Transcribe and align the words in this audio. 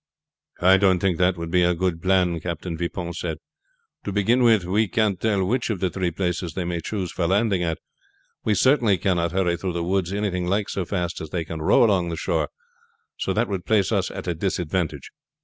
"I 0.61 0.77
don't 0.77 0.97
think 0.97 1.19
that 1.19 1.37
would 1.37 1.51
be 1.51 1.61
a 1.61 1.75
good 1.75 2.01
plan," 2.01 2.39
Captain 2.39 2.75
Vipon 2.75 3.13
said. 3.13 3.37
"To 4.03 4.11
begin 4.11 4.41
with, 4.41 4.63
we 4.65 4.87
can't 4.87 5.21
tell 5.21 5.45
which 5.45 5.69
of 5.69 5.79
the 5.79 5.91
three 5.91 6.09
places 6.09 6.53
they 6.53 6.63
may 6.63 6.81
choose 6.81 7.11
for 7.11 7.27
landing 7.27 7.61
at. 7.61 7.77
We 8.43 8.55
certainly 8.55 8.97
cannot 8.97 9.31
hurry 9.31 9.57
through 9.57 9.73
the 9.73 9.83
woods 9.83 10.11
anything 10.11 10.47
like 10.47 10.69
so 10.69 10.85
fast 10.85 11.21
as 11.21 11.29
they 11.29 11.45
can 11.45 11.61
row 11.61 11.83
along 11.83 12.09
the 12.09 12.17
shore, 12.17 12.49
so 13.19 13.31
that 13.33 13.47
would 13.47 13.63
place 13.63 13.91
us 13.91 14.09
at 14.09 14.25
a 14.25 14.33
disadvantage. 14.33 15.11